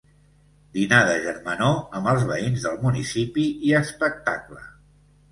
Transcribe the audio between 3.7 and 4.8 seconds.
espectacle.